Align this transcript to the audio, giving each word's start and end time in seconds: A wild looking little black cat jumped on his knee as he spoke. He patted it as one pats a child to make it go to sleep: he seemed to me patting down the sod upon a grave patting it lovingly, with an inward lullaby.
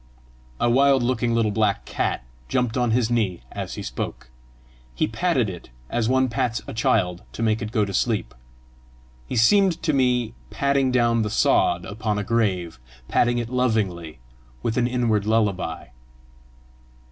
A 0.59 0.67
wild 0.67 1.03
looking 1.03 1.35
little 1.35 1.51
black 1.51 1.85
cat 1.85 2.23
jumped 2.49 2.75
on 2.75 2.89
his 2.89 3.11
knee 3.11 3.43
as 3.51 3.75
he 3.75 3.83
spoke. 3.83 4.31
He 4.95 5.05
patted 5.05 5.47
it 5.47 5.69
as 5.91 6.09
one 6.09 6.27
pats 6.27 6.59
a 6.65 6.73
child 6.73 7.21
to 7.33 7.43
make 7.43 7.61
it 7.61 7.71
go 7.71 7.85
to 7.85 7.93
sleep: 7.93 8.33
he 9.27 9.35
seemed 9.35 9.79
to 9.83 9.93
me 9.93 10.33
patting 10.49 10.91
down 10.91 11.21
the 11.21 11.29
sod 11.29 11.85
upon 11.85 12.17
a 12.17 12.23
grave 12.23 12.79
patting 13.09 13.37
it 13.37 13.49
lovingly, 13.51 14.17
with 14.63 14.75
an 14.75 14.87
inward 14.87 15.27
lullaby. 15.27 15.89